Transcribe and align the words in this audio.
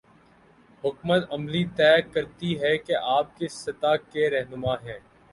حکمت 0.83 1.23
عملی 1.31 1.63
طے 1.75 1.91
کرتی 2.13 2.51
ہے 2.61 2.77
کہ 2.77 2.95
آپ 3.17 3.37
کس 3.37 3.53
سطح 3.65 3.95
کے 4.11 4.29
رہنما 4.29 4.73
ہیں۔ 4.75 4.99